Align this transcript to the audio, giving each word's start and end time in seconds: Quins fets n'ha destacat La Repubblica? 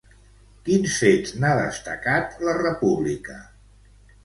Quins 0.69 0.95
fets 1.01 1.35
n'ha 1.43 1.51
destacat 1.59 2.35
La 2.49 2.59
Repubblica? 2.63 3.39